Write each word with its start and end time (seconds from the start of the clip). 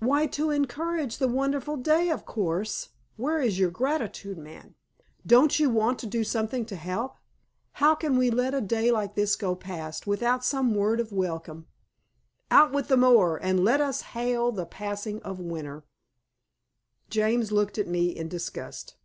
"Why, 0.00 0.26
to 0.26 0.50
encourage 0.50 1.18
the 1.18 1.28
wonderful 1.28 1.76
day, 1.76 2.08
of 2.10 2.26
course. 2.26 2.88
Where 3.16 3.40
is 3.40 3.56
your 3.60 3.70
gratitude, 3.70 4.36
man? 4.36 4.74
Don't 5.24 5.60
you 5.60 5.70
want 5.70 6.00
to 6.00 6.08
do 6.08 6.24
something 6.24 6.66
to 6.66 6.74
help? 6.74 7.14
How 7.74 7.94
can 7.94 8.16
we 8.18 8.30
let 8.32 8.52
a 8.52 8.60
day 8.60 8.90
like 8.90 9.14
this 9.14 9.36
go 9.36 9.54
past 9.54 10.08
without 10.08 10.44
some 10.44 10.74
word 10.74 10.98
of 10.98 11.12
welcome? 11.12 11.68
Out 12.50 12.72
with 12.72 12.88
the 12.88 12.96
mower, 12.96 13.36
and 13.36 13.62
let 13.62 13.80
us 13.80 14.00
hail 14.00 14.50
the 14.50 14.66
passing 14.66 15.22
of 15.22 15.38
winter." 15.38 15.84
James 17.08 17.52
looked 17.52 17.78
at 17.78 17.86
me 17.86 18.06
in 18.08 18.26
disgust. 18.26 18.96